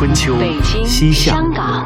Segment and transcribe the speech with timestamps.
[0.00, 0.34] 春秋、
[0.86, 1.36] 西夏、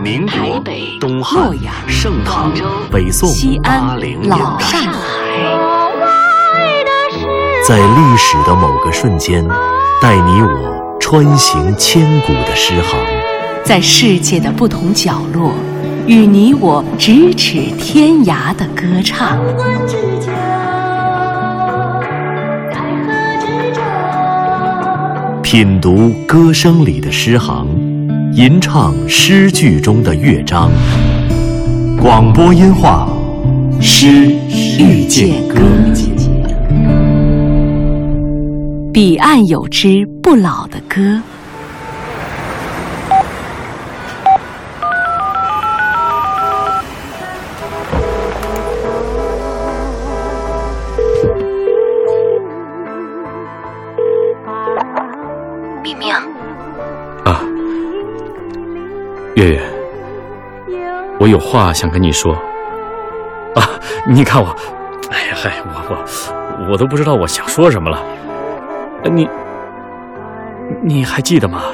[0.00, 0.62] 民国、
[1.00, 1.50] 东汉、
[1.88, 2.52] 盛唐、
[2.88, 3.29] 北宋、
[3.60, 5.00] 八零、老上海，
[7.67, 9.45] 在历史的某个瞬间，
[10.00, 13.00] 带你我穿行千古的诗行，
[13.64, 15.53] 在世界的不同角落，
[16.07, 19.41] 与你我咫尺天涯的歌唱。
[25.43, 27.67] 品读歌声里的诗行，
[28.37, 30.69] 吟唱诗句中的乐章。
[32.02, 33.09] 广播音画，
[33.80, 34.27] 诗
[34.77, 35.60] 遇见歌。
[38.93, 41.23] 彼岸有支不老的歌。
[61.35, 62.32] 有话想跟你说。
[63.57, 63.68] 啊，
[64.06, 64.54] 你看我，
[65.10, 68.00] 哎呀嗨，我我我都不知道我想说什么了。
[69.10, 69.28] 你
[70.80, 71.64] 你还记得吗？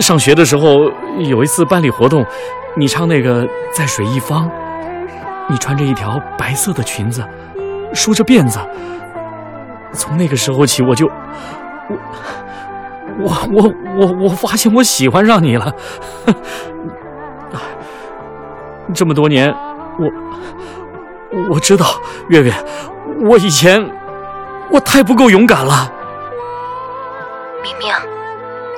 [0.00, 2.24] 上学的时候有一次班里活动，
[2.78, 4.48] 你唱那个《在水一方》，
[5.50, 7.22] 你穿着一条白色的裙子，
[7.92, 8.58] 梳着辫子。
[9.92, 11.06] 从那个时候起，我就
[11.86, 11.92] 我。
[13.18, 15.72] 我我我我发现我喜欢上你了，
[18.94, 19.54] 这么多年，
[19.98, 20.10] 我
[21.50, 21.86] 我知道，
[22.28, 22.52] 月月，
[23.20, 23.84] 我以前
[24.70, 25.92] 我太不够勇敢了。
[27.62, 27.92] 明明，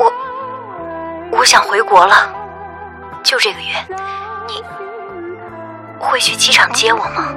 [0.00, 2.15] 我我想回国了，
[3.23, 3.67] 就这个月，
[4.48, 4.65] 你
[5.98, 7.34] 会去机场接我吗？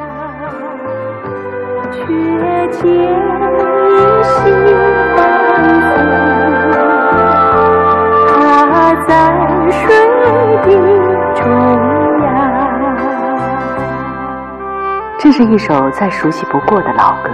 [15.23, 17.29] 这是一首再熟悉不过的老歌，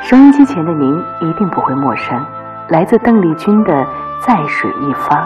[0.00, 2.18] 收音机前的您一定不会陌生，
[2.68, 3.74] 来自邓丽君的
[4.22, 5.18] 《在水一方》。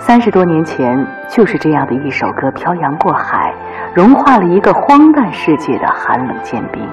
[0.00, 3.54] 三十多年前，就是这样的一首歌漂洋过海，
[3.94, 6.84] 融化了一个荒诞世界的寒冷坚冰，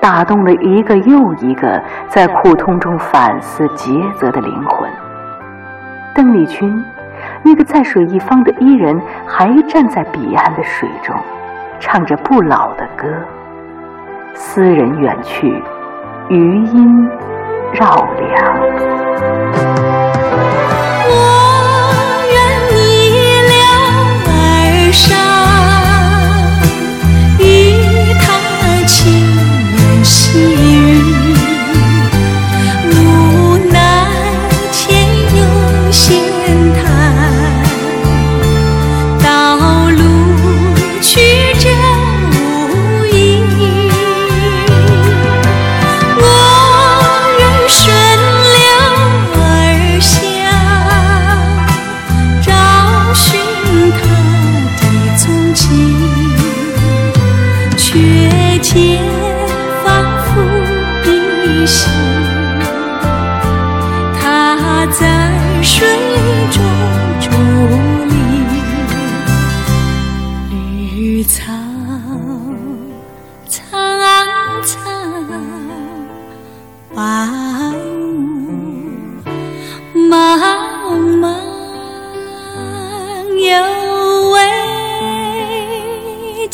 [0.00, 4.90] 打动了一个又一个在苦痛中反思抉择的灵魂。
[6.12, 6.84] 邓丽君。
[7.42, 11.16] 那个在水一方的伊人，还站在彼岸的水中，
[11.80, 13.06] 唱着不老的歌。
[14.34, 15.62] 思人远去，
[16.28, 17.08] 余音
[17.72, 18.26] 绕梁。
[21.08, 21.14] 我
[22.32, 22.36] 愿
[22.70, 22.74] 逆
[23.48, 23.56] 流
[24.26, 24.30] 而
[24.92, 25.06] 上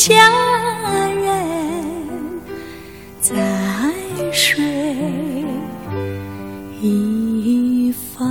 [0.04, 0.16] 佳
[1.14, 2.40] 人
[3.20, 3.36] 在
[4.32, 4.64] 水
[6.80, 8.28] 一方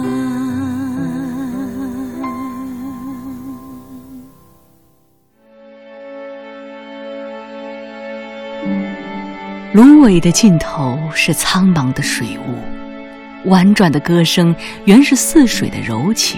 [9.72, 14.54] 芦苇的尽头是苍茫的水雾，婉转的歌声
[14.84, 16.38] 原是似水的柔情。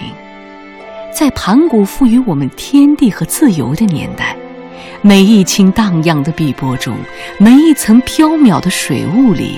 [1.11, 4.37] 在盘古赋予我们天地和自由的年代，
[5.05, 6.95] 每一顷荡漾的碧波中，
[7.37, 9.57] 每一层飘渺的水雾里，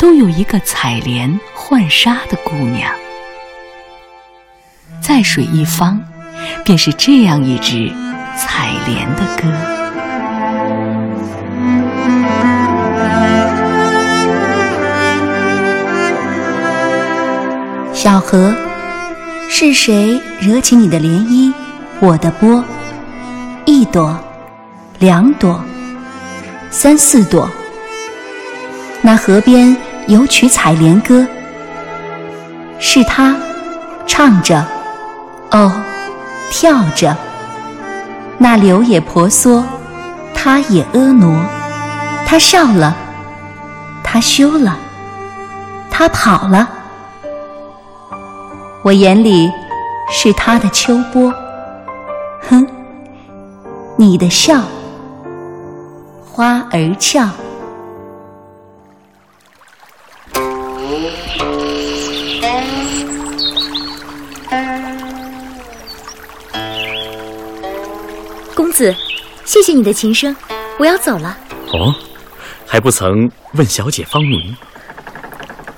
[0.00, 2.90] 都有一个采莲浣纱的姑娘。
[5.00, 6.00] 在水一方，
[6.64, 7.88] 便是这样一支
[8.36, 9.48] 采莲的歌。
[17.92, 18.52] 小河，
[19.48, 21.52] 是谁惹起你的涟漪？
[22.00, 22.64] 我的波，
[23.66, 24.18] 一朵，
[25.00, 25.60] 两朵，
[26.70, 27.48] 三四朵。
[29.02, 29.76] 那河边
[30.06, 31.26] 有曲采莲歌，
[32.78, 33.36] 是他
[34.06, 34.64] 唱着，
[35.50, 35.72] 哦，
[36.50, 37.14] 跳着。
[38.38, 39.64] 那柳也婆娑，
[40.32, 41.44] 他也婀娜。
[42.26, 42.96] 他笑了，
[44.02, 44.76] 他羞了，
[45.90, 46.68] 他跑了。
[48.82, 49.52] 我眼里
[50.10, 51.32] 是他的秋波。
[52.48, 52.66] 哼，
[53.96, 54.60] 你的笑，
[56.36, 57.30] 花儿俏。
[68.52, 68.92] 公子，
[69.44, 70.34] 谢谢你的琴声，
[70.76, 71.38] 我要走了。
[71.72, 71.94] 哦，
[72.66, 74.56] 还不曾问小姐芳名。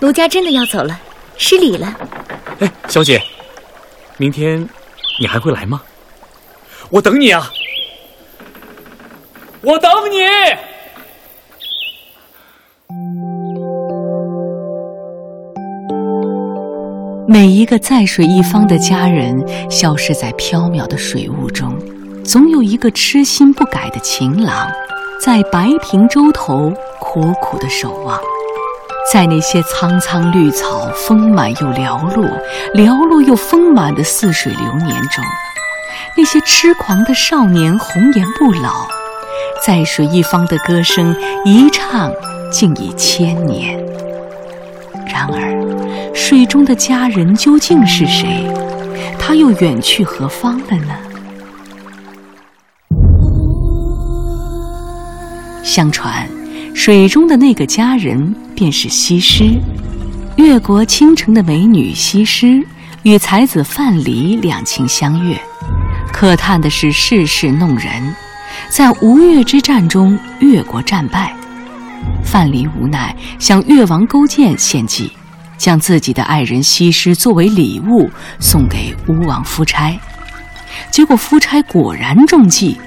[0.00, 0.98] 奴家真的要走了，
[1.36, 1.94] 失礼了。
[2.60, 3.22] 哎，小姐，
[4.16, 4.66] 明天
[5.20, 5.82] 你还会来吗？
[6.88, 7.52] 我等你啊！
[9.66, 10.18] 我等你。
[17.26, 21.76] 每一个在水一方的家人，消失在缥缈的水雾中，
[22.24, 24.70] 总有一个痴心不改的情郎，
[25.20, 28.16] 在白平洲头苦苦的守望。
[29.12, 32.24] 在那些苍苍绿草丰满又寥落、
[32.72, 35.24] 寥落又丰满的似水流年中，
[36.16, 38.86] 那些痴狂的少年红颜不老，
[39.64, 41.14] 在水一方的歌声
[41.44, 42.10] 一唱，
[42.50, 43.76] 竟已千年。
[45.06, 48.48] 然而，水中的佳人究竟是谁？
[49.18, 50.94] 他又远去何方了呢？
[55.64, 56.28] 相传，
[56.74, 59.44] 水中的那个佳人便是西施。
[60.36, 62.62] 越国倾城的美女西施
[63.02, 65.36] 与才子范蠡两情相悦，
[66.12, 68.14] 可叹的是世事弄人，
[68.68, 71.34] 在吴越之战中，越国战败。
[72.24, 75.10] 范蠡无奈向越王勾践献计，
[75.56, 79.98] 将自己的爱人西施作为礼物送给吴王夫差。
[80.90, 82.78] 结果夫差果然中计，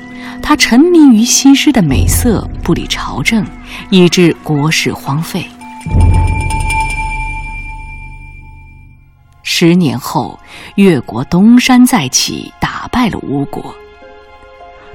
[0.41, 3.45] 他沉迷于西施的美色，不理朝政，
[3.89, 5.45] 以致国事荒废。
[9.41, 10.39] 十年后，
[10.75, 13.73] 越国东山再起，打败了吴国。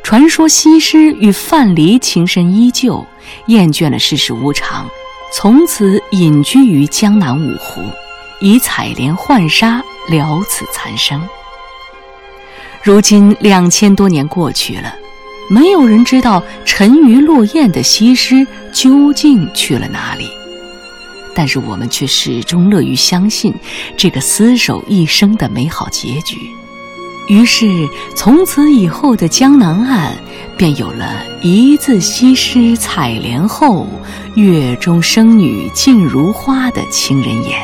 [0.04, 3.04] 传说西施与范蠡情深依旧，
[3.46, 4.86] 厌倦了世事无常，
[5.32, 7.80] 从此隐居于江南五湖，
[8.38, 11.26] 以采莲浣纱，了此残生。
[12.82, 14.94] 如今两千多年过去了，
[15.48, 20.28] 没有人知道沉鱼落雁的西施究竟去了哪里。
[21.34, 23.54] 但是我们却始终乐于相信
[23.96, 26.36] 这个厮守一生的美好结局。
[27.26, 30.12] 于是，从此以后的江南岸
[30.58, 33.86] 便有了一字西施采莲后，
[34.34, 37.58] 月中生女尽如花的情人眼。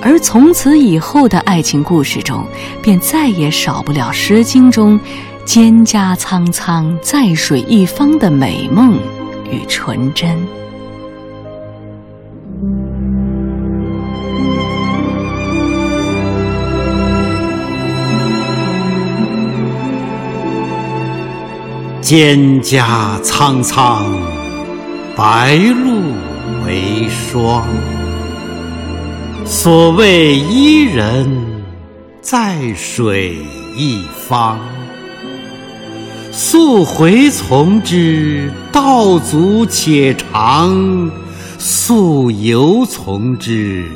[0.00, 2.44] 而从此以后的爱情故事中，
[2.82, 4.98] 便再也少不了《诗经》中
[5.46, 8.98] “蒹葭苍苍，在水一方”的美梦
[9.48, 10.36] 与纯真。
[22.12, 24.04] 蒹葭苍苍，
[25.16, 26.12] 白露
[26.66, 27.66] 为霜。
[29.46, 31.64] 所谓伊人，
[32.20, 33.34] 在水
[33.74, 34.60] 一方。
[36.30, 41.10] 溯洄从之，道阻且长；
[41.58, 43.86] 溯游从之，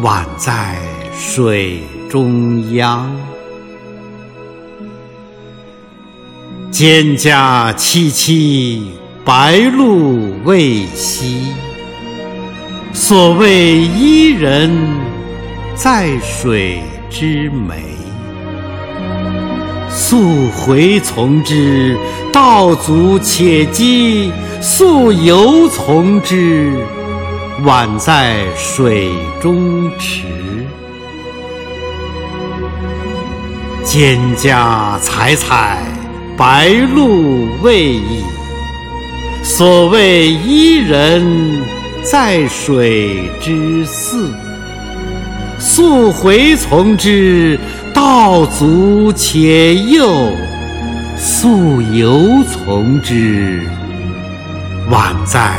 [0.00, 0.78] 宛在
[1.18, 3.10] 水中央。
[6.78, 8.82] 蒹葭萋萋，
[9.24, 11.24] 白露未晞。
[12.92, 14.70] 所谓伊人，
[15.74, 17.76] 在水之湄。
[19.88, 21.96] 溯洄从之，
[22.30, 24.30] 道阻且跻；
[24.60, 26.72] 溯游从之，
[27.64, 29.08] 宛在水
[29.40, 30.20] 中坻。
[33.82, 35.82] 蒹葭采采，
[36.36, 38.22] 白露未已。
[39.42, 41.62] 所谓伊人，
[42.02, 44.30] 在水之涘。
[45.58, 47.58] 溯洄从之，
[47.94, 50.06] 道阻且右；
[51.16, 53.62] 溯游从之，
[54.90, 55.56] 宛在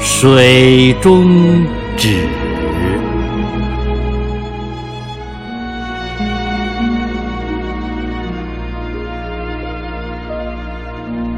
[0.00, 1.64] 水中
[1.96, 2.39] 沚。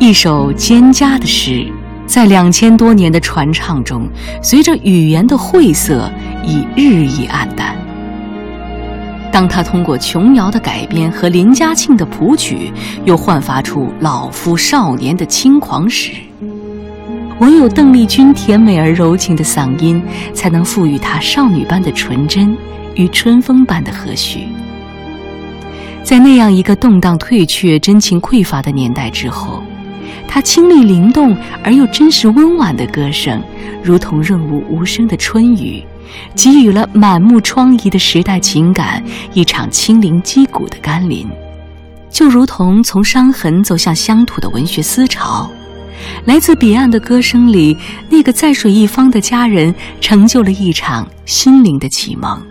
[0.03, 1.65] 一首蒹葭的诗，
[2.07, 4.05] 在两千多年的传唱中，
[4.43, 6.11] 随着语言的晦涩，
[6.45, 7.77] 已日益暗淡。
[9.31, 12.73] 当他通过琼瑶的改编和林嘉庆的谱曲，
[13.05, 16.11] 又焕发出老夫少年的轻狂时，
[17.39, 20.03] 唯有邓丽君甜美而柔情的嗓音，
[20.35, 22.57] 才能赋予她少女般的纯真
[22.97, 24.41] 与春风般的和煦。
[26.03, 29.63] 在那样一个动荡退却、真情匮乏的年代之后，
[30.35, 33.39] 他清丽灵动而又真实温婉的歌声，
[33.83, 35.85] 如同润物无声的春雨，
[36.35, 41.29] 给予了满目疮痍的时代情感一场清灵击鼓的甘霖，
[42.11, 45.51] 就如同从伤痕走向乡土的文学思潮。
[46.25, 47.77] 来自彼岸的歌声里，
[48.09, 52.43] 那个在水一方的家人，成就了一场心灵的启蒙。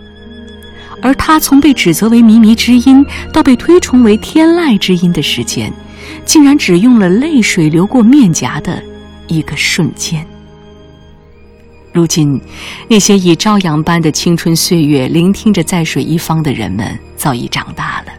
[1.01, 5.73] 而他从被指责为靡靡之音，到被推崇为天籁之音的时间，
[6.25, 8.81] 竟然只用了泪水流过面颊的
[9.27, 10.25] 一个瞬间。
[11.93, 12.41] 如今，
[12.88, 18.13] 那些以朝阳般的青春岁月聆听着在水一方的人们，早已长大了。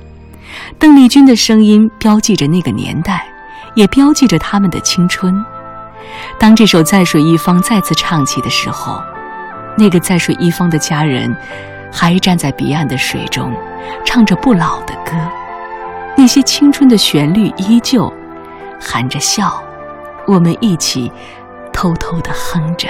[0.79, 3.27] 邓丽君的声音标记着那个年代，
[3.75, 5.45] 也标记着他们的青春。
[6.39, 9.03] 当这首《在水一方》再次唱起的时候，
[9.79, 11.35] 那个在水一方的家人。
[11.95, 13.55] 还站在彼岸的水中，
[14.03, 15.13] 唱着不老的歌，
[16.17, 18.13] 那些青春的旋律依旧，
[18.81, 19.63] 含着笑，
[20.27, 21.11] 我们一起
[21.73, 22.89] 偷偷的哼着。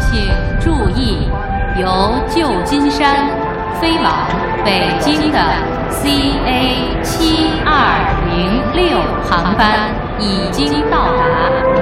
[0.00, 0.28] 请
[0.60, 1.28] 注意，
[1.80, 3.26] 由旧金山
[3.80, 4.28] 飞往
[4.64, 5.38] 北京的。
[5.92, 7.70] CA 七二
[8.26, 11.81] 零六航班已经到达。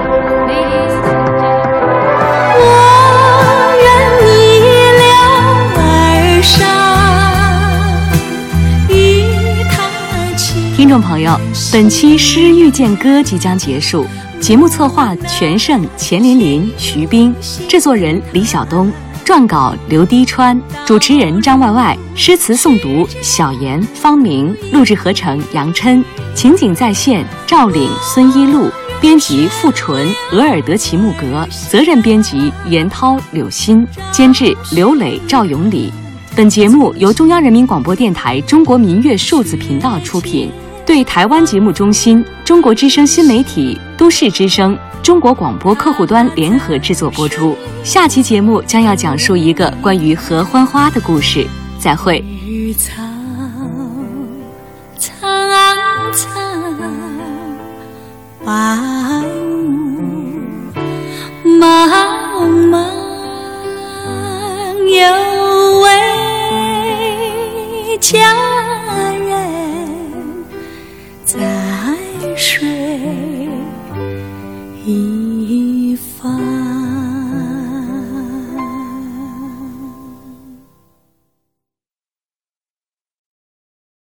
[10.90, 11.38] 众朋友，
[11.72, 14.04] 本期《诗遇见歌》即将结束，
[14.40, 17.32] 节目策划全胜、钱琳琳、徐冰，
[17.68, 18.92] 制作人李晓东。
[19.24, 26.04] 撰稿刘滴川，主持人张外外，诗词诵读小严、方明，录制合成杨琛，
[26.34, 28.68] 情景再现赵岭、孙一路，
[29.00, 35.92] 编辑傅纯、额尔德齐木格，责任编辑严涛、柳鑫，监制刘磊、赵永礼。
[36.36, 40.50] 本节目由中央人民广播电台中国民乐数字频道出品，
[40.90, 44.76] 对台湾节目中心、中国之声新媒体、都市之声。
[45.04, 47.56] 中国广播客户端联合制作播出。
[47.84, 51.46] 下期节目将要讲述一个关于合欢花的故事。
[51.78, 52.20] 再会。
[52.76, 53.06] 苍
[54.98, 56.76] 苍
[58.44, 59.19] 白